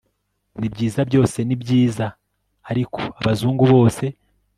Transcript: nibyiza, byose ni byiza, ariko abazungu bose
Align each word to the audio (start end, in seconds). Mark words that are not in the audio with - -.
nibyiza, 0.59 1.01
byose 1.09 1.37
ni 1.47 1.55
byiza, 1.61 2.05
ariko 2.71 2.99
abazungu 3.19 3.63
bose 3.73 4.03